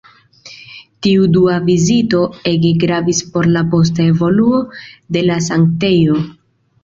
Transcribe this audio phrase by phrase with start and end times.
[1.07, 4.63] Tiu dua vizito ege gravis por la posta evoluo
[5.17, 6.19] de la sanktejo.